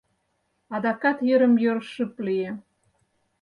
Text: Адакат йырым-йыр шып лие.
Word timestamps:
Адакат 0.75 1.17
йырым-йыр 1.29 1.77
шып 1.91 2.13
лие. 2.25 2.51